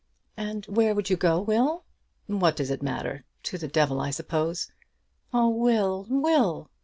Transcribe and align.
"And 0.35 0.65
where 0.65 0.95
would 0.95 1.11
you 1.11 1.15
go, 1.15 1.39
Will?" 1.39 1.83
"What 2.25 2.55
does 2.55 2.71
it 2.71 2.81
matter? 2.81 3.23
To 3.43 3.59
the 3.59 3.67
devil, 3.67 4.01
I 4.01 4.09
suppose." 4.09 4.71
"Oh, 5.31 5.49
Will, 5.49 6.07
Will!" 6.09 6.71